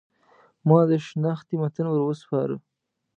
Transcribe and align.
ما 0.67 0.79
د 0.89 0.91
شنختې 1.07 1.55
متن 1.61 1.85
ور 1.89 2.01
وسپاره. 2.05 2.55